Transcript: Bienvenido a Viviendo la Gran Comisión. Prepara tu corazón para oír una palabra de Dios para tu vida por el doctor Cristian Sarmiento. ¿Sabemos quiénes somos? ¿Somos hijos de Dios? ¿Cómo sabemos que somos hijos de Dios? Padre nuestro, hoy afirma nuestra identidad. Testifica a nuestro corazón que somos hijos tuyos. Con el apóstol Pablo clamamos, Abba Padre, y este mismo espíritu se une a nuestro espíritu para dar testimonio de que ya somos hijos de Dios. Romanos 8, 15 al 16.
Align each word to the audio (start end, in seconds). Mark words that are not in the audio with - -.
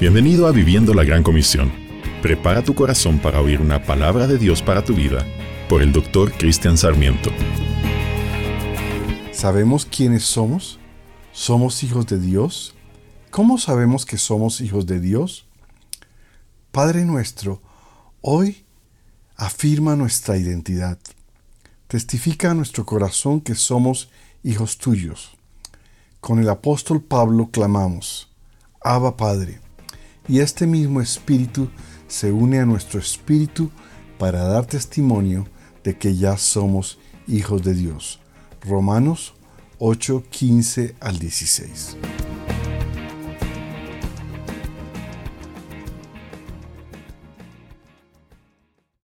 Bienvenido 0.00 0.46
a 0.46 0.52
Viviendo 0.52 0.94
la 0.94 1.02
Gran 1.02 1.24
Comisión. 1.24 1.72
Prepara 2.22 2.62
tu 2.62 2.72
corazón 2.72 3.18
para 3.18 3.40
oír 3.40 3.60
una 3.60 3.82
palabra 3.82 4.28
de 4.28 4.38
Dios 4.38 4.62
para 4.62 4.84
tu 4.84 4.94
vida 4.94 5.26
por 5.68 5.82
el 5.82 5.90
doctor 5.90 6.30
Cristian 6.30 6.78
Sarmiento. 6.78 7.30
¿Sabemos 9.32 9.84
quiénes 9.86 10.22
somos? 10.22 10.78
¿Somos 11.32 11.82
hijos 11.82 12.06
de 12.06 12.20
Dios? 12.20 12.76
¿Cómo 13.32 13.58
sabemos 13.58 14.06
que 14.06 14.18
somos 14.18 14.60
hijos 14.60 14.86
de 14.86 15.00
Dios? 15.00 15.48
Padre 16.70 17.04
nuestro, 17.04 17.60
hoy 18.20 18.64
afirma 19.34 19.96
nuestra 19.96 20.36
identidad. 20.36 21.00
Testifica 21.88 22.52
a 22.52 22.54
nuestro 22.54 22.86
corazón 22.86 23.40
que 23.40 23.56
somos 23.56 24.10
hijos 24.44 24.78
tuyos. 24.78 25.36
Con 26.20 26.38
el 26.38 26.48
apóstol 26.48 27.02
Pablo 27.02 27.48
clamamos, 27.50 28.30
Abba 28.80 29.16
Padre, 29.16 29.58
y 30.28 30.40
este 30.40 30.66
mismo 30.66 31.00
espíritu 31.00 31.68
se 32.06 32.30
une 32.30 32.58
a 32.58 32.66
nuestro 32.66 33.00
espíritu 33.00 33.70
para 34.18 34.44
dar 34.44 34.66
testimonio 34.66 35.46
de 35.82 35.96
que 35.96 36.16
ya 36.16 36.36
somos 36.36 36.98
hijos 37.26 37.62
de 37.62 37.74
Dios. 37.74 38.20
Romanos 38.62 39.34
8, 39.78 40.24
15 40.30 40.96
al 41.00 41.18
16. 41.18 41.96